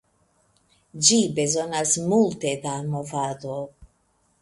Ĝi 1.09 1.19
bezonas 1.41 1.93
multe 2.15 2.57
da 2.67 2.75
movado. 2.91 3.63